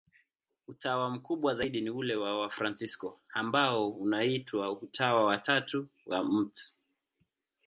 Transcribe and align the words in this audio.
Utawa 0.67 1.09
mkubwa 1.09 1.53
zaidi 1.55 1.81
ni 1.81 1.89
ule 1.89 2.15
wa 2.15 2.39
Wafransisko, 2.41 3.19
ambao 3.33 3.89
unaitwa 3.91 4.71
Utawa 4.71 5.25
wa 5.25 5.37
Tatu 5.37 5.87
wa 6.05 6.23
Mt. 6.23 6.75